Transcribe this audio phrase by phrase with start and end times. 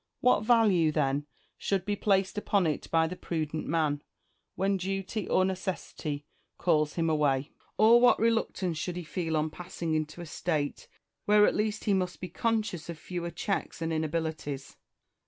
[0.19, 1.27] What value, then,
[1.59, 4.01] should be placed upon it by the prudent man,
[4.55, 6.25] when duty or necessity
[6.57, 10.87] calls him away 1 Or what reluctance should he feel on passing into a state
[11.25, 14.75] where at least he must be conscious of fewer checks and inabilities?